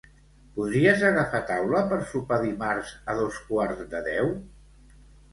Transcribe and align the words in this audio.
Podries 0.53 1.01
agafar 1.09 1.41
taula 1.49 1.81
per 1.91 1.99
sopar 2.13 2.39
dimarts 2.45 2.93
a 3.13 3.15
dos 3.19 3.37
quarts 3.51 3.83
de 3.93 4.01
deu? 4.09 4.33